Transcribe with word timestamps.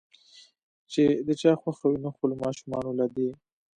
چې 0.91 1.03
د 1.27 1.29
چا 1.41 1.51
خوښه 1.61 1.85
وي 1.89 1.97
نو 2.03 2.09
خپلو 2.15 2.33
ماشومانو 2.43 2.89
له 2.99 3.05
دې 3.15 3.29